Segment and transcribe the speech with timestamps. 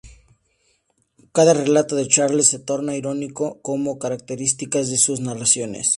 [1.31, 5.89] Cada relato de Charles se torna irónico, como característica de sus narraciones.